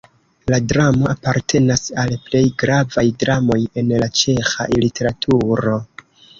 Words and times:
La 0.51 0.57
dramo 0.71 1.11
apartenas 1.11 1.83
al 2.05 2.15
plej 2.29 2.41
gravaj 2.65 3.05
dramoj 3.27 3.61
en 3.85 3.95
la 4.05 4.11
ĉeĥa 4.25 4.71
literaturo. 4.85 5.81